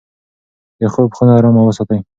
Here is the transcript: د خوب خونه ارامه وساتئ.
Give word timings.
د 0.79 0.81
خوب 0.93 1.09
خونه 1.15 1.33
ارامه 1.37 1.61
وساتئ. 1.65 1.99